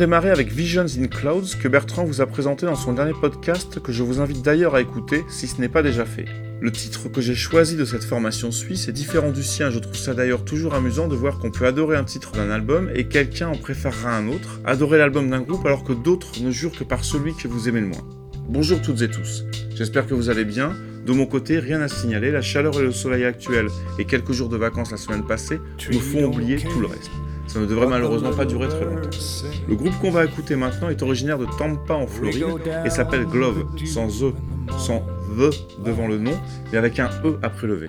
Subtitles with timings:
[0.00, 3.92] démarrer avec Visions in Clouds que Bertrand vous a présenté dans son dernier podcast que
[3.92, 6.24] je vous invite d'ailleurs à écouter si ce n'est pas déjà fait.
[6.62, 9.98] Le titre que j'ai choisi de cette formation suisse est différent du sien, je trouve
[9.98, 13.48] ça d'ailleurs toujours amusant de voir qu'on peut adorer un titre d'un album et quelqu'un
[13.48, 17.04] en préférera un autre, adorer l'album d'un groupe alors que d'autres ne jurent que par
[17.04, 18.08] celui que vous aimez le moins.
[18.48, 19.44] Bonjour toutes et tous,
[19.74, 20.72] j'espère que vous allez bien.
[21.04, 23.66] De mon côté, rien à signaler, la chaleur et le soleil actuel
[23.98, 25.60] et quelques jours de vacances la semaine passée
[25.92, 27.10] me font oublier tout le reste.
[27.52, 29.10] Ça ne devrait malheureusement pas durer très longtemps.
[29.68, 32.44] Le groupe qu'on va écouter maintenant est originaire de Tampa en Floride
[32.84, 34.32] et s'appelle Glove, sans E,
[34.78, 35.00] sans
[35.36, 36.38] The devant le nom,
[36.70, 37.88] mais avec un E après le V.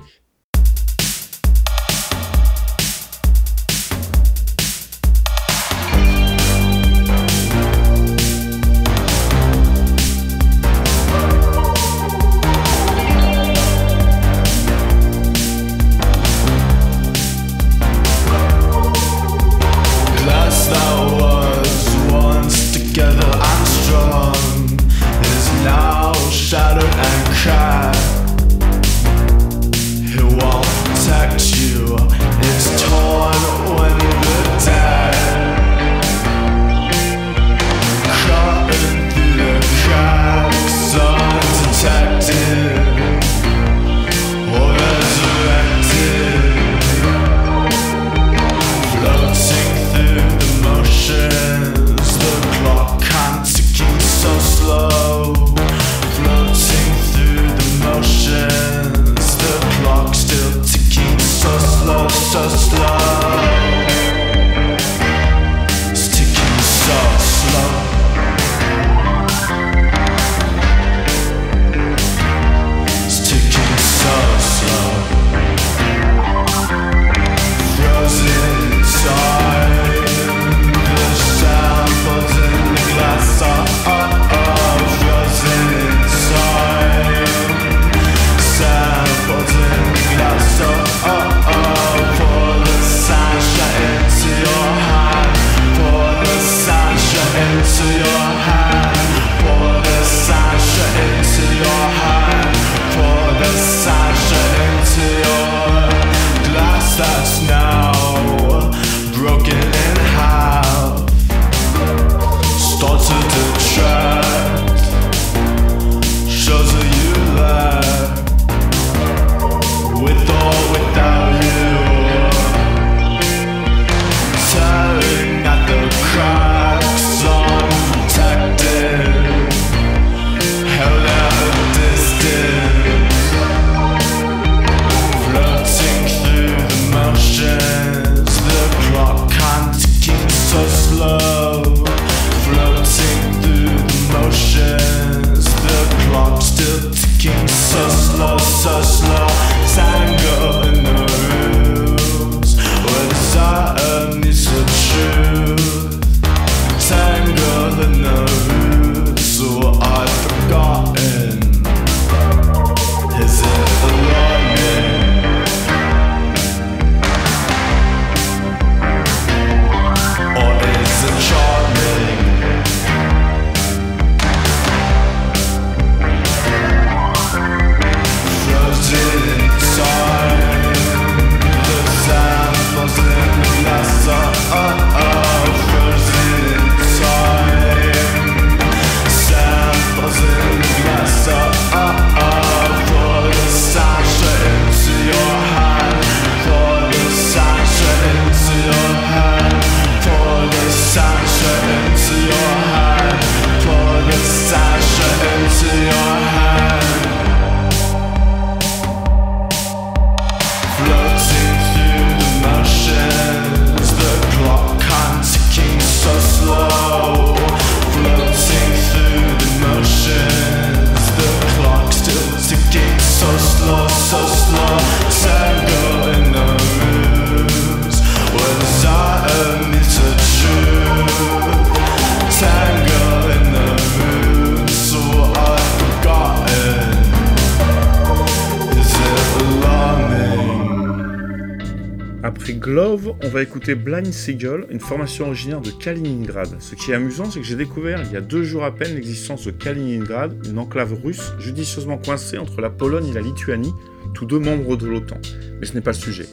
[243.23, 246.50] on va écouter Blind Seagull, une formation originaire de Kaliningrad.
[246.59, 248.96] Ce qui est amusant, c'est que j'ai découvert il y a deux jours à peine
[248.96, 253.73] l'existence de Kaliningrad, une enclave russe judicieusement coincée entre la Pologne et la Lituanie,
[254.14, 255.18] tous deux membres de l'OTAN.
[255.59, 256.25] Mais ce n'est pas le sujet.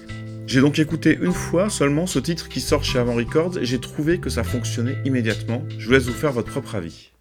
[0.47, 3.81] J'ai donc écouté une fois seulement ce titre qui sort chez Avant Records et j'ai
[3.81, 5.63] trouvé que ça fonctionnait immédiatement.
[5.79, 7.13] Je vous laisse vous faire votre propre avis.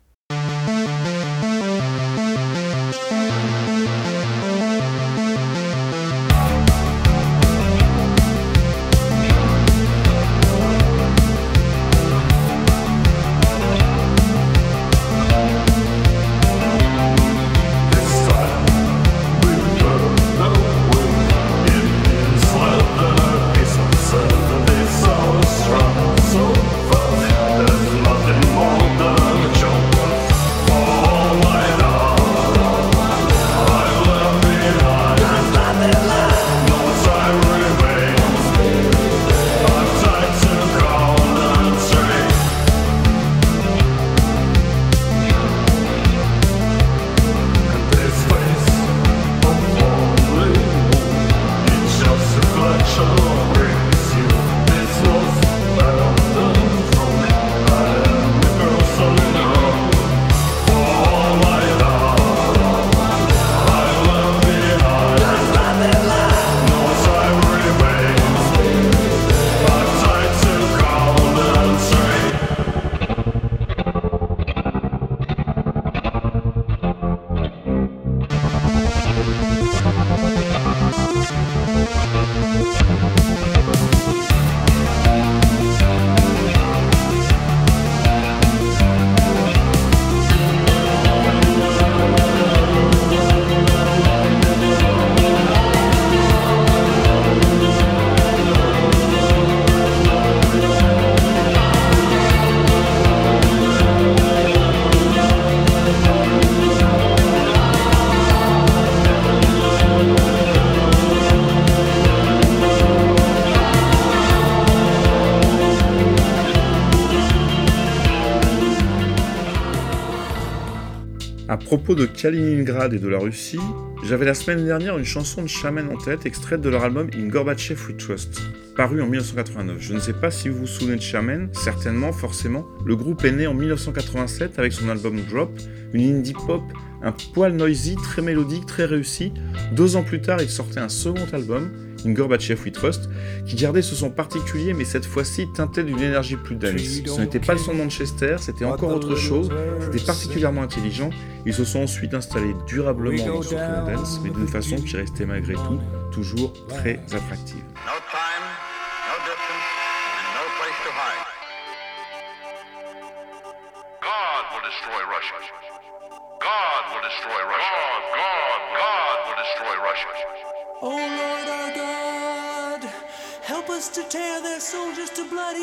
[121.57, 123.57] À propos de Kaliningrad et de la Russie,
[124.04, 127.30] j'avais la semaine dernière une chanson de Shaman en tête, extraite de leur album In
[127.30, 128.44] Gorbachev We Trust,
[128.76, 129.78] paru en 1989.
[129.80, 132.68] Je ne sais pas si vous vous souvenez de Shaman, certainement, forcément.
[132.85, 135.49] Le groupe est né en 1987 avec son album Drop,
[135.94, 136.61] une indie pop
[137.02, 139.33] un poil noisy, très mélodique, très réussi.
[139.71, 141.71] Deux ans plus tard, il sortait un second album,
[142.06, 143.09] In Gorbachev We Trust,
[143.45, 146.81] qui gardait ce son particulier, mais cette fois-ci teinté d'une énergie plus dense.
[147.06, 149.49] Ce n'était pas le son de Manchester, c'était encore autre chose,
[149.81, 151.09] c'était particulièrement intelligent.
[151.45, 155.54] Ils se sont ensuite installés durablement dans ce dance, mais d'une façon qui restait malgré
[155.54, 155.80] tout
[156.11, 157.63] toujours très attractive.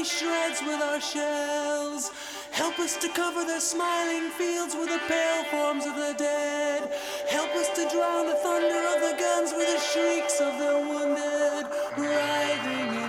[0.04, 2.10] Shreds with our shells.
[2.52, 6.92] Help us to cover their smiling fields with the pale forms of the dead.
[7.30, 11.66] Help us to drown the thunder of the guns with the shrieks of the wounded,
[11.96, 13.03] writhing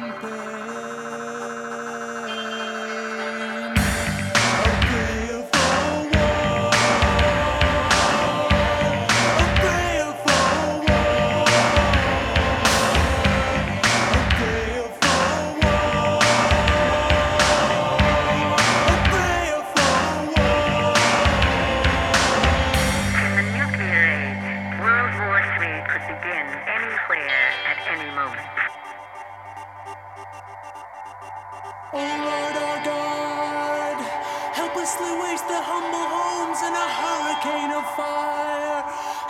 [34.85, 38.83] Helplessly waste their humble homes in a hurricane of fire.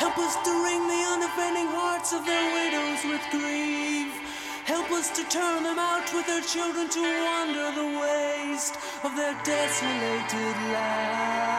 [0.04, 4.12] Help us to wring the unoffending hearts of their widows with grief.
[4.66, 9.34] Help us to turn them out with their children to wander the waste of their
[9.46, 11.55] desolated land.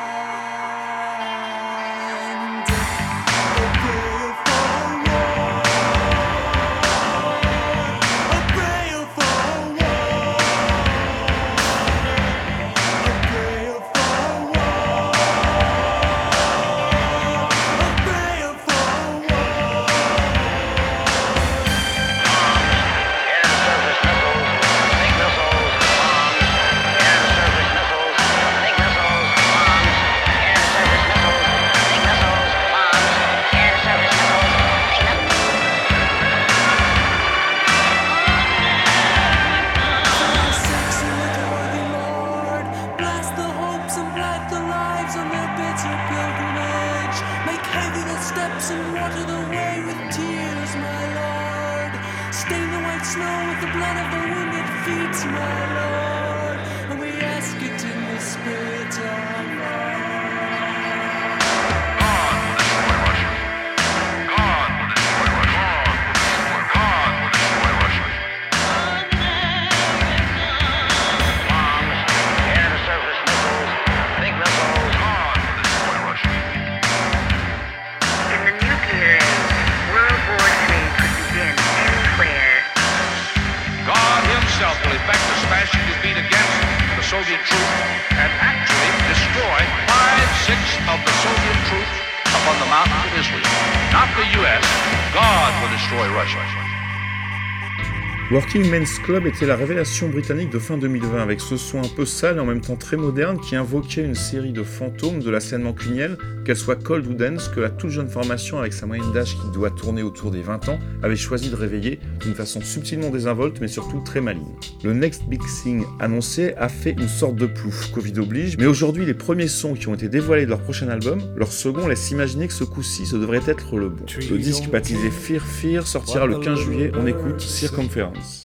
[98.36, 102.06] Look, Men's Club était la révélation britannique de fin 2020 avec ce son un peu
[102.06, 105.40] sale et en même temps très moderne qui invoquait une série de fantômes de la
[105.40, 109.12] scène mancunienne, qu'elle soit cold ou dense, que la toute jeune formation avec sa moyenne
[109.12, 113.10] d'âge qui doit tourner autour des 20 ans avait choisi de réveiller d'une façon subtilement
[113.10, 114.54] désinvolte mais surtout très maligne.
[114.82, 119.04] Le Next Big Thing annoncé a fait une sorte de plouf, Covid oblige, mais aujourd'hui
[119.04, 122.46] les premiers sons qui ont été dévoilés de leur prochain album, leur second laisse imaginer
[122.46, 124.06] que ce coup-ci ce devrait être le bon.
[124.30, 128.45] Le disque baptisé Fear Fear sortira le 15 juillet, on écoute Circumference.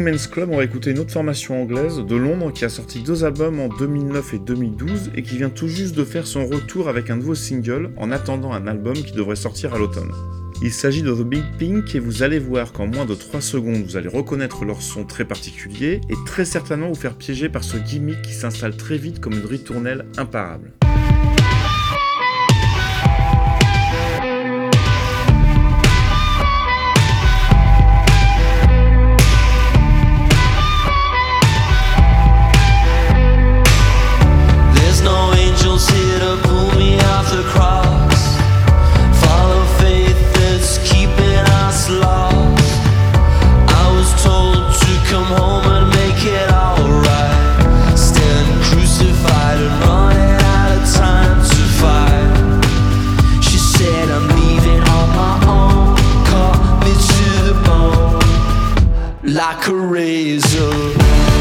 [0.00, 3.60] Men's Club, on écouté une autre formation anglaise de Londres qui a sorti deux albums
[3.60, 7.16] en 2009 et 2012 et qui vient tout juste de faire son retour avec un
[7.16, 10.10] nouveau single en attendant un album qui devrait sortir à l'automne.
[10.62, 13.82] Il s'agit de The Big Pink et vous allez voir qu'en moins de 3 secondes,
[13.82, 17.76] vous allez reconnaître leur son très particulier et très certainement vous faire piéger par ce
[17.76, 20.72] gimmick qui s'installe très vite comme une ritournelle imparable.
[59.32, 61.31] like a razor.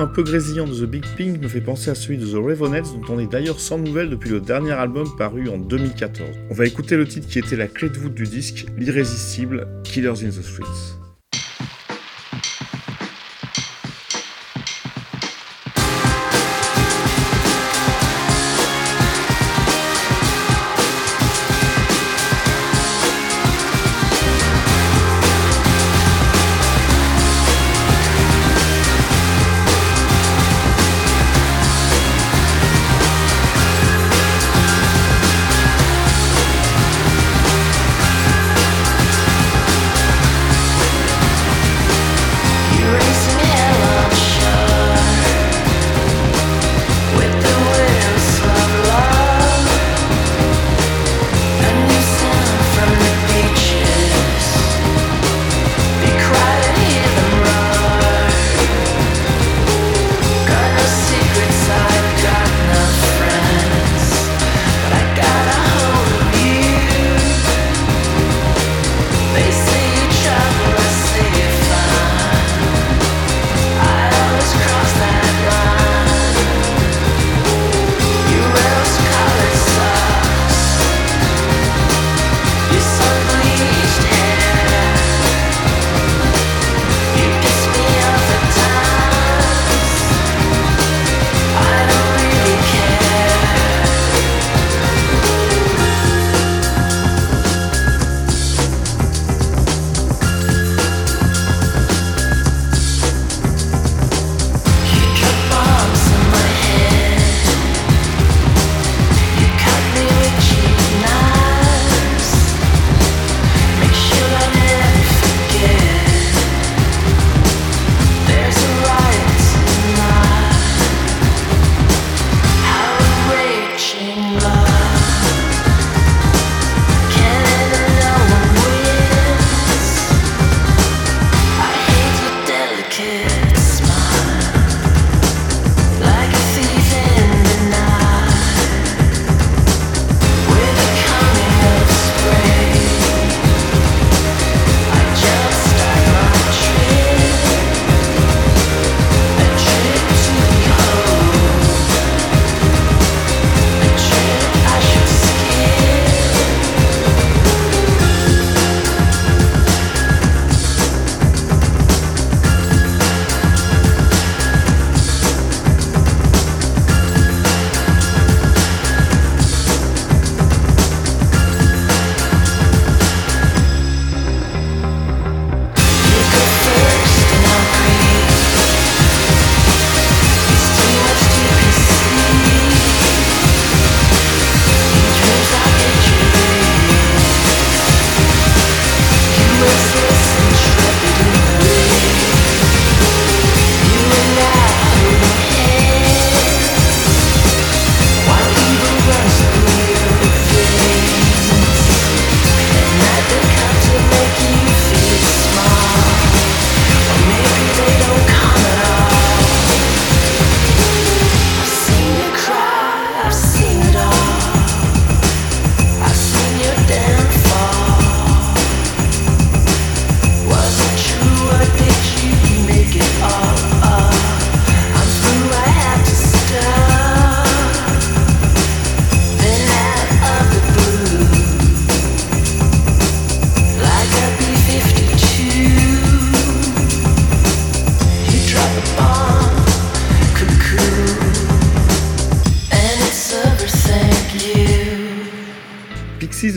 [0.00, 2.92] un peu grésillant de The Big Pink me fait penser à celui de The Ravenettes,
[2.94, 6.28] dont on est d'ailleurs sans nouvelles depuis le dernier album paru en 2014.
[6.50, 10.24] On va écouter le titre qui était la clé de voûte du disque, l'irrésistible Killers
[10.24, 11.01] in the Streets.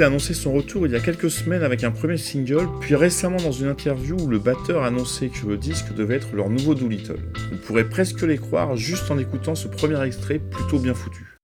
[0.05, 3.51] Annoncé son retour il y a quelques semaines avec un premier single, puis récemment dans
[3.51, 7.19] une interview où le batteur a annoncé que le disque devait être leur nouveau Doolittle.
[7.51, 11.35] On pourrait presque les croire juste en écoutant ce premier extrait plutôt bien foutu.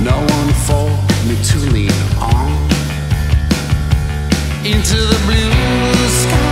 [0.00, 0.88] No one for
[1.26, 2.52] me to lean on.
[4.64, 6.47] Into the blue sky.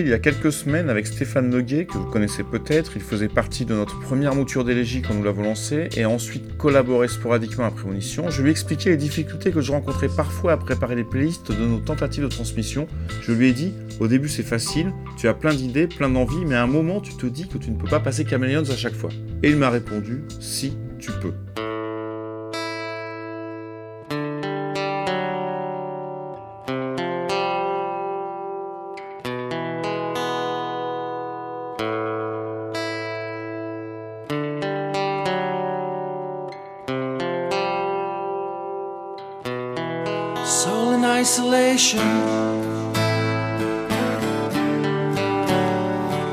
[0.00, 2.92] Il y a quelques semaines avec Stéphane Noguet, que vous connaissez peut-être.
[2.94, 6.56] Il faisait partie de notre première mouture d'élégie quand nous l'avons lancé et a ensuite
[6.56, 8.30] collaboré sporadiquement à Prémonition.
[8.30, 11.66] Je lui ai expliqué les difficultés que je rencontrais parfois à préparer les playlists de
[11.66, 12.86] nos tentatives de transmission.
[13.22, 16.54] Je lui ai dit au début c'est facile, tu as plein d'idées, plein d'envies, mais
[16.54, 18.94] à un moment tu te dis que tu ne peux pas passer Chameleons à chaque
[18.94, 19.10] fois.
[19.42, 21.32] Et il m'a répondu si tu peux.
[41.88, 42.00] Isolation.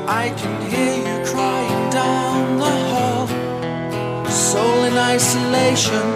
[0.08, 3.26] I can hear you crying down the hall.
[4.28, 6.15] Soul in isolation.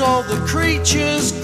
[0.00, 1.37] All the creatures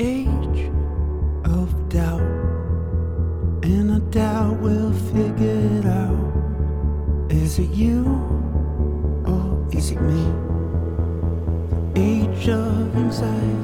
[0.00, 0.70] age
[1.44, 2.20] of doubt,
[3.62, 7.28] and a doubt we'll figure it out.
[7.30, 8.04] Is it you
[9.26, 10.24] or is it me?
[11.94, 13.57] The age of anxiety.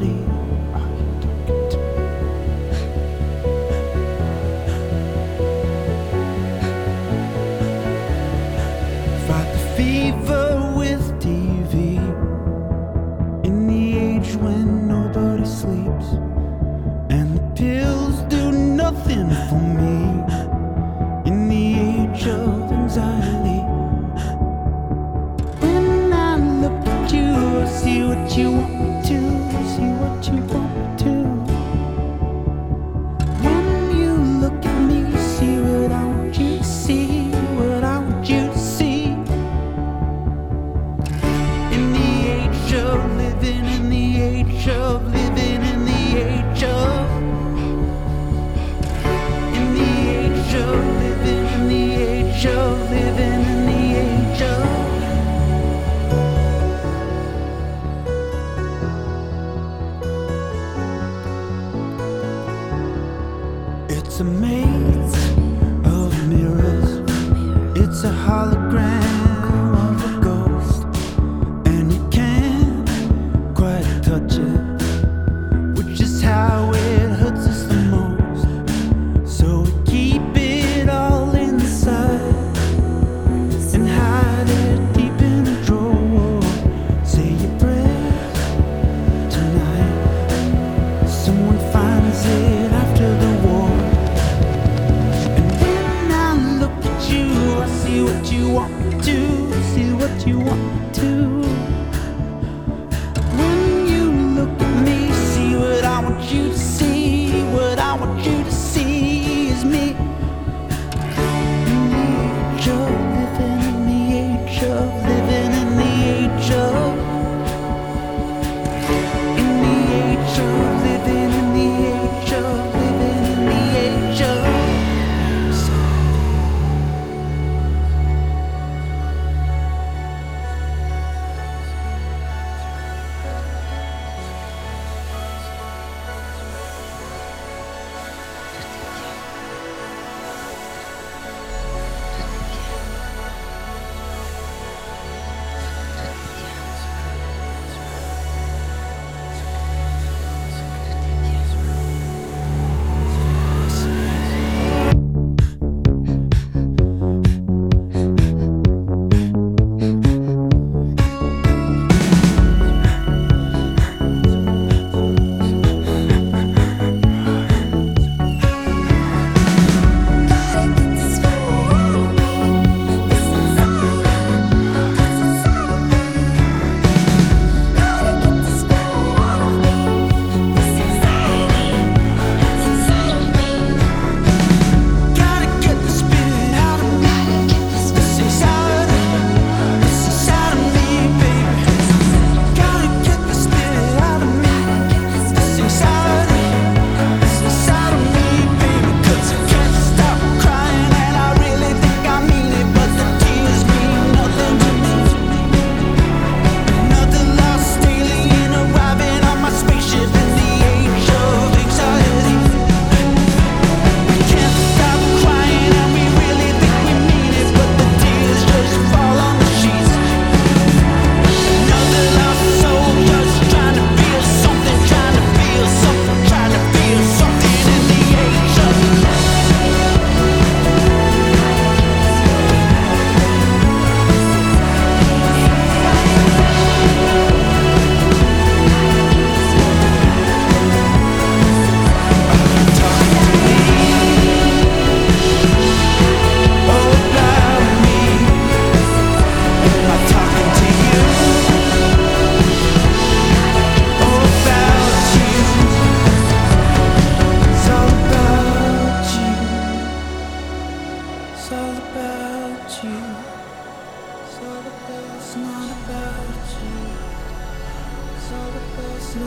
[269.16, 269.22] It's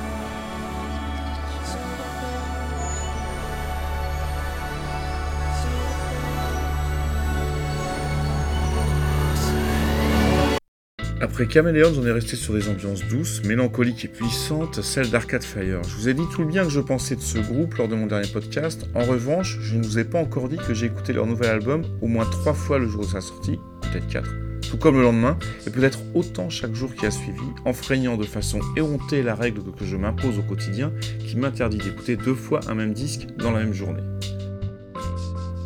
[11.23, 15.83] Après Caméléons, on est resté sur des ambiances douces, mélancoliques et puissantes, celles d'Arcade Fire.
[15.85, 17.95] Je vous ai dit tout le bien que je pensais de ce groupe lors de
[17.95, 18.87] mon dernier podcast.
[18.95, 21.83] En revanche, je ne vous ai pas encore dit que j'ai écouté leur nouvel album
[22.01, 24.31] au moins trois fois le jour de sa sortie, peut-être quatre,
[24.71, 28.61] tout comme le lendemain, et peut-être autant chaque jour qui a suivi, enfreignant de façon
[28.75, 32.95] éhontée la règle que je m'impose au quotidien qui m'interdit d'écouter deux fois un même
[32.95, 34.03] disque dans la même journée.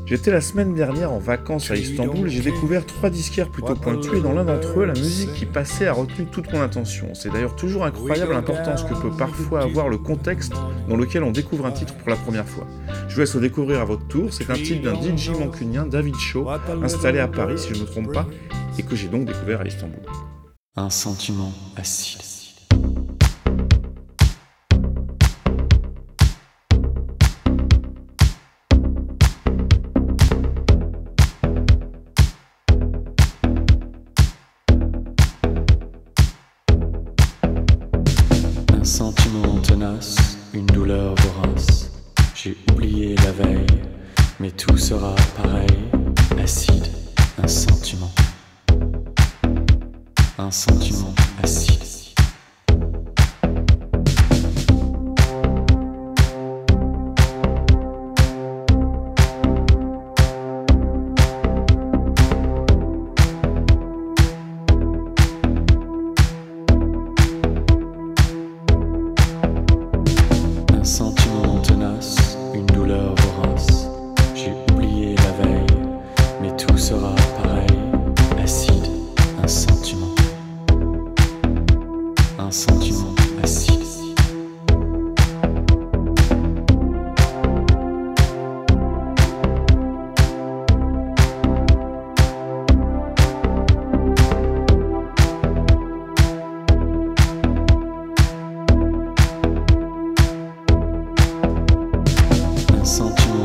[0.07, 4.13] J'étais la semaine dernière en vacances à Istanbul et j'ai découvert trois disquaires plutôt pointus
[4.13, 7.15] et dans l'un d'entre eux, la musique qui passait a retenu toute mon attention.
[7.15, 10.53] C'est d'ailleurs toujours incroyable l'importance que peut parfois avoir le contexte
[10.91, 12.67] dans lequel on découvre un titre pour la première fois.
[13.09, 16.17] Je vous laisse le découvrir à votre tour, c'est un titre d'un DJ mancunien, David
[16.17, 16.51] Shaw,
[16.83, 18.27] installé à Paris si je ne me trompe pas,
[18.79, 20.01] et que j'ai donc découvert à Istanbul.
[20.77, 22.34] Un sentiment acide.
[103.01, 103.44] Un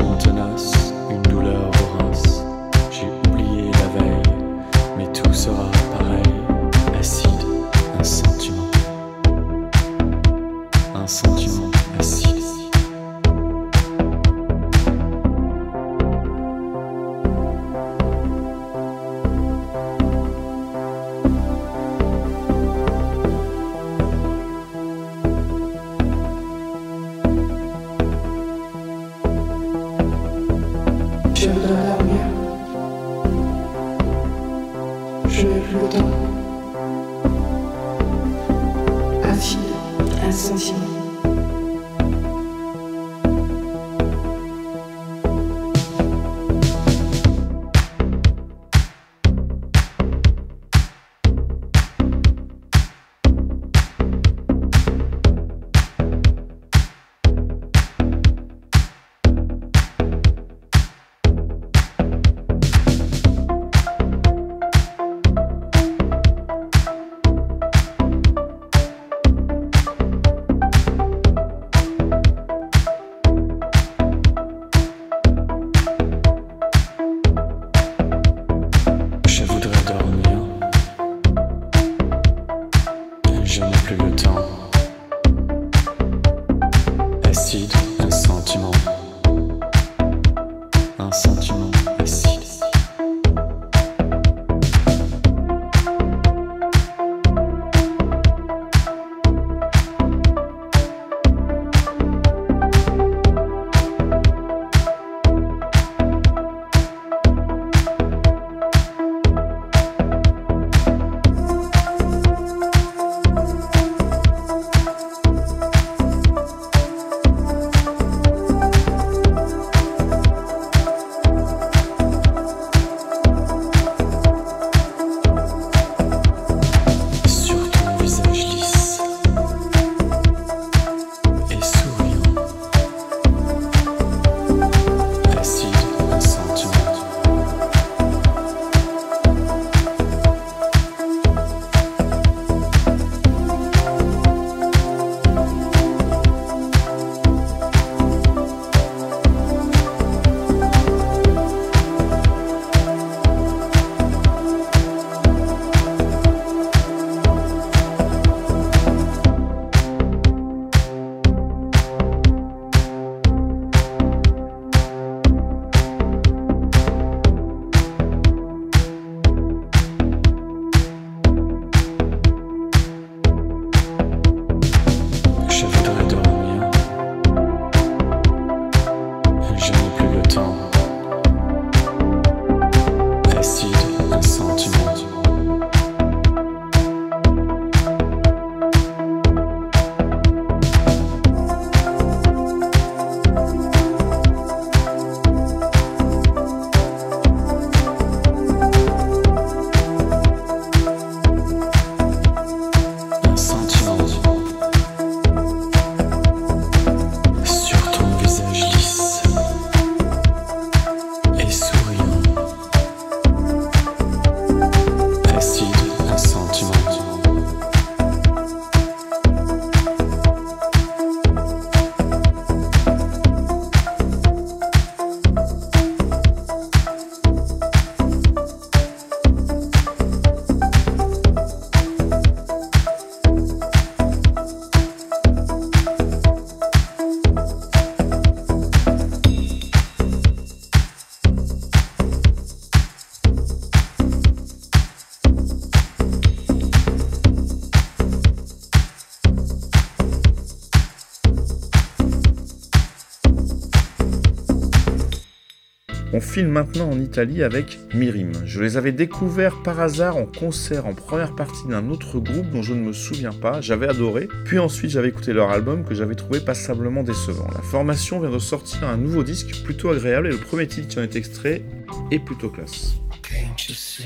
[256.30, 258.30] On file maintenant en Italie avec Mirim.
[258.44, 262.62] Je les avais découverts par hasard en concert en première partie d'un autre groupe dont
[262.62, 266.14] je ne me souviens pas, j'avais adoré, puis ensuite j'avais écouté leur album que j'avais
[266.14, 267.48] trouvé passablement décevant.
[267.52, 271.00] La formation vient de sortir un nouveau disque plutôt agréable et le premier titre qui
[271.00, 271.64] en est extrait
[272.12, 272.94] est plutôt classe.
[273.22, 274.04] Can't you see?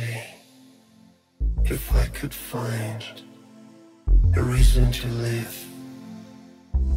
[1.66, 3.03] If I could find
[4.35, 5.66] a reason to live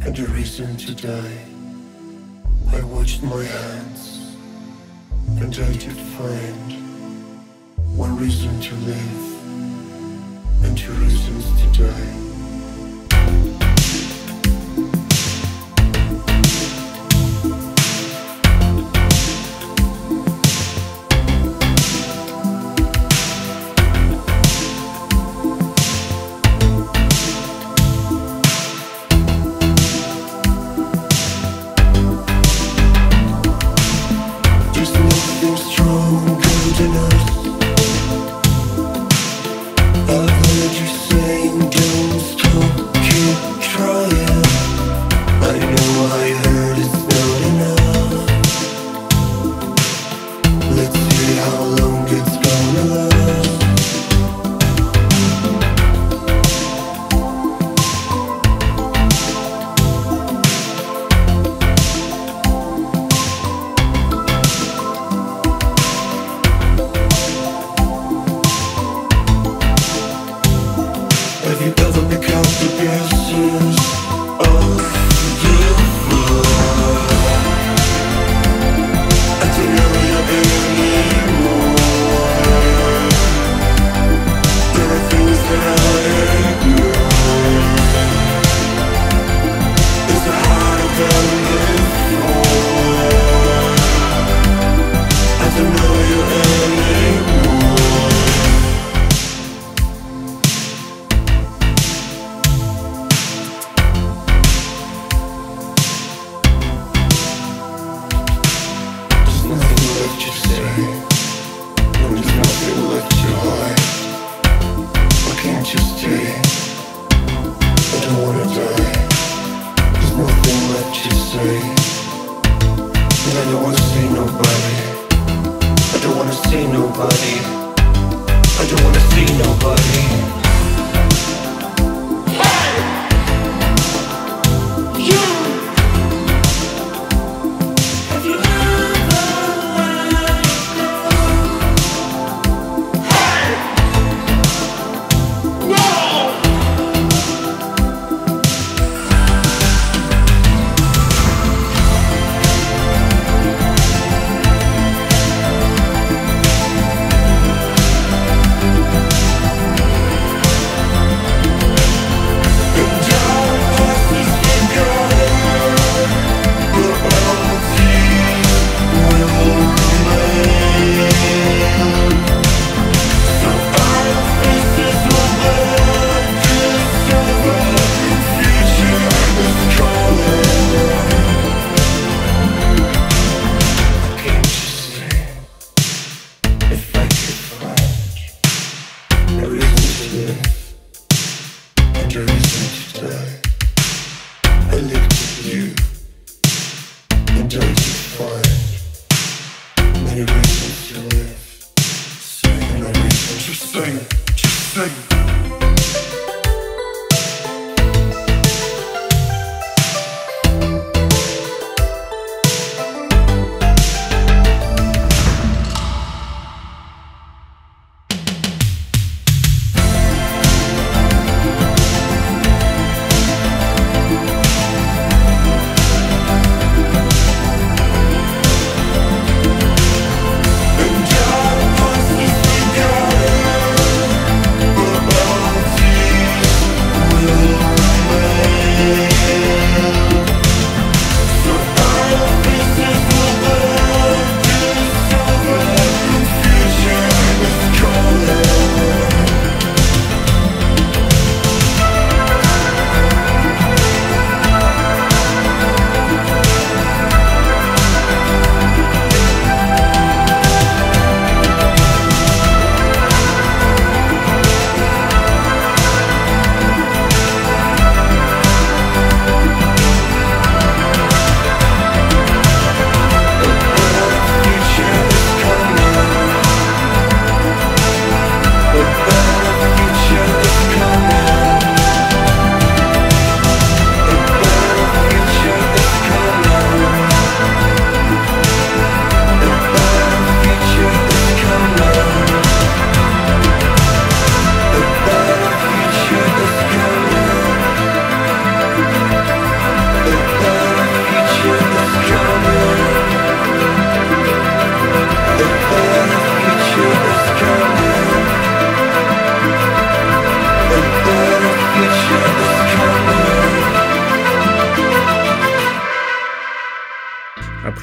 [0.06, 1.44] and a reason to die?
[2.72, 4.17] I watched my hands
[5.40, 6.72] and I did find
[7.96, 12.27] one reason to live and two reasons to die.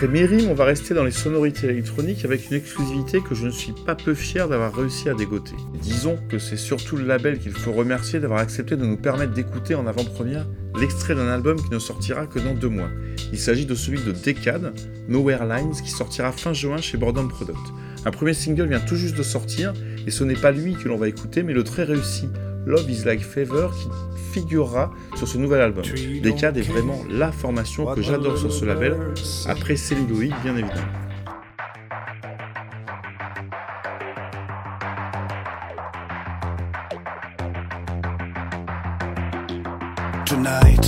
[0.05, 3.51] Après Mérim, on va rester dans les sonorités électroniques avec une exclusivité que je ne
[3.51, 5.55] suis pas peu fier d'avoir réussi à dégoter.
[5.81, 9.73] Disons que c'est surtout le label qu'il faut remercier d'avoir accepté de nous permettre d'écouter
[9.73, 10.45] en avant-première
[10.79, 12.89] l'extrait d'un album qui ne sortira que dans deux mois.
[13.33, 14.75] Il s'agit de celui de Decade,
[15.07, 17.57] Nowhere Lines, qui sortira fin juin chez Boredom Product.
[18.05, 19.73] Un premier single vient tout juste de sortir,
[20.05, 22.29] et ce n'est pas lui que l'on va écouter, mais le très réussi
[22.65, 23.89] Love is Like Fever qui
[24.31, 25.83] figurera sur ce nouvel album.
[26.21, 28.95] Decade est vraiment la formation que j'adore sur ce label,
[29.47, 30.81] après Celluloid bien évidemment.
[40.25, 40.85] tonight.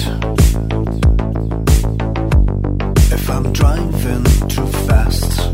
[3.12, 5.47] If I'm driving too fast.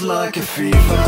[0.00, 1.05] Like a fever.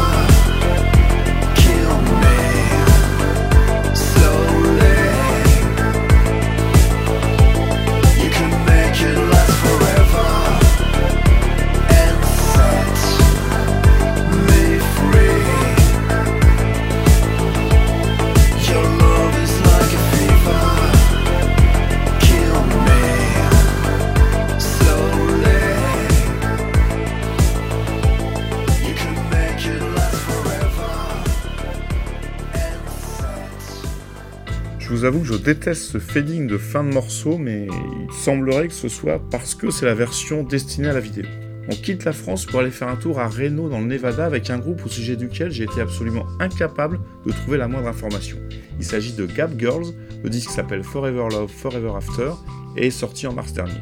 [35.38, 39.70] Déteste ce fading de fin de morceau, mais il semblerait que ce soit parce que
[39.70, 41.24] c'est la version destinée à la vidéo.
[41.70, 44.48] On quitte la France pour aller faire un tour à Reno dans le Nevada avec
[44.48, 48.38] un groupe au sujet duquel j'ai été absolument incapable de trouver la moindre information.
[48.78, 52.30] Il s'agit de Gap Girls, le disque s'appelle Forever Love, Forever After
[52.76, 53.80] et est sorti en mars dernier.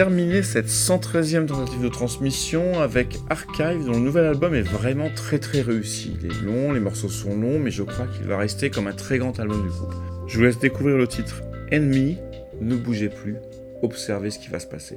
[0.00, 5.38] Terminer cette 113e tentative de transmission avec Archive, dont le nouvel album est vraiment très
[5.38, 6.16] très réussi.
[6.22, 8.94] Il est long, les morceaux sont longs, mais je crois qu'il va rester comme un
[8.94, 9.92] très grand album du groupe.
[10.26, 12.16] Je vous laisse découvrir le titre Enemy,
[12.62, 13.36] ne bougez plus,
[13.82, 14.96] observez ce qui va se passer.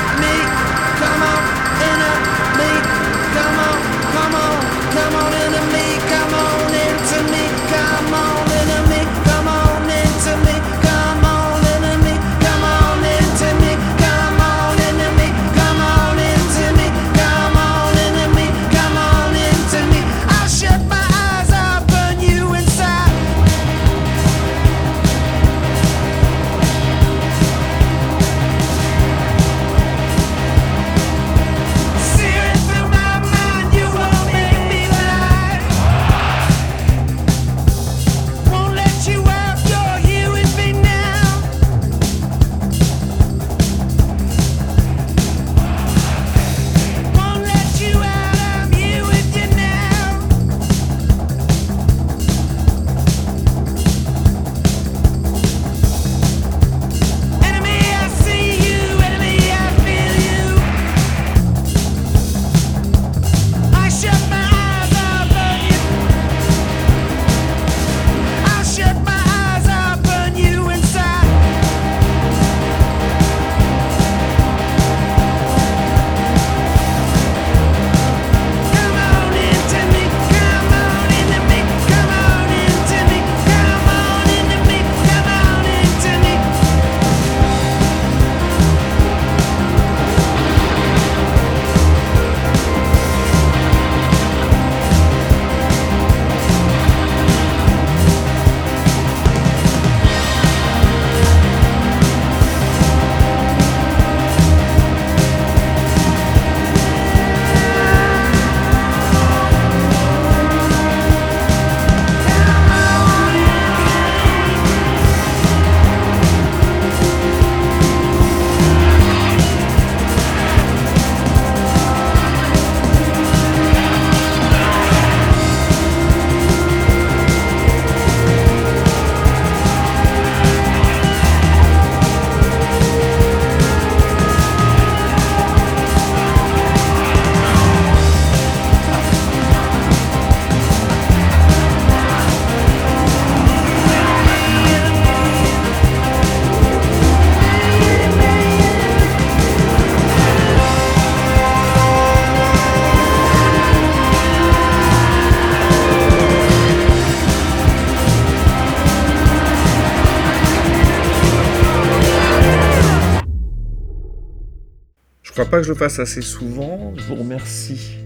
[165.41, 166.93] crois pas que je le fasse assez souvent.
[166.97, 167.97] Je vous remercie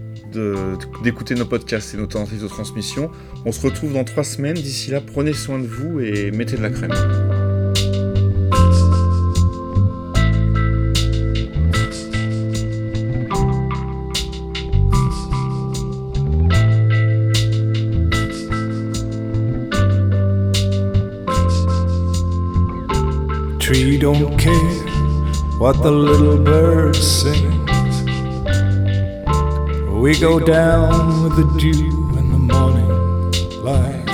[1.02, 3.10] d'écouter nos podcasts et nos tentatives de transmission.
[3.44, 4.56] On se retrouve dans trois semaines.
[4.56, 6.92] D'ici là, prenez soin de vous et mettez de la crème.
[25.58, 28.04] What the little bird sings.
[29.90, 32.90] We go down with the dew in the morning
[33.64, 34.04] light.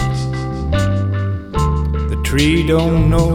[2.10, 3.34] The tree don't know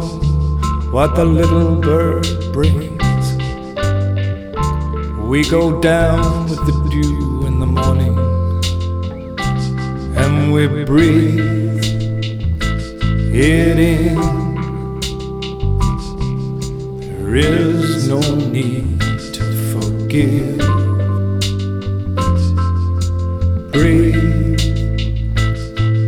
[0.91, 2.97] what the little bird brings.
[5.27, 8.17] We go down with the dew in the morning
[10.15, 11.83] and we breathe
[13.35, 14.15] it in.
[17.01, 19.01] There is no need
[19.33, 19.43] to
[19.73, 20.57] forgive.
[23.73, 24.59] Breathe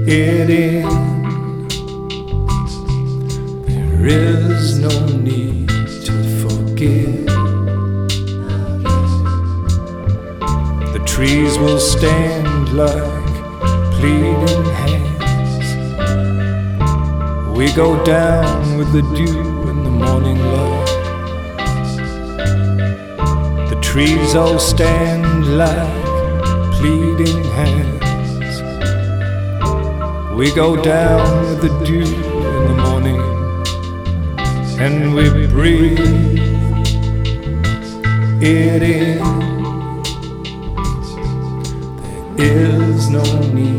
[0.08, 0.88] it in.
[3.68, 5.68] There is no need
[6.08, 7.26] to forgive.
[10.94, 13.34] The trees will stand like
[14.00, 15.68] pleading hands.
[17.58, 20.79] We go down with the dew in the morning light.
[24.00, 26.04] Trees all stand like
[26.80, 28.54] pleading hands.
[30.38, 32.10] We go down with the dew
[32.56, 33.22] in the morning
[34.80, 36.00] and we breathe
[38.42, 39.20] it in.
[42.38, 43.79] There is no need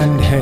[0.00, 0.39] second hand.